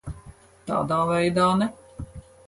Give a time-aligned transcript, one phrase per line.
[0.69, 1.67] Tādā veidā ne.